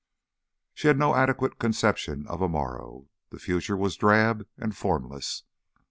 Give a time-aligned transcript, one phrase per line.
[0.73, 3.09] She had no adequate conception of a morrow.
[3.29, 5.43] The future was drab and formless.